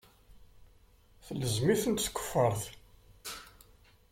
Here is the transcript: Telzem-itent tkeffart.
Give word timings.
Telzem-itent 1.25 2.03
tkeffart. 2.05 2.63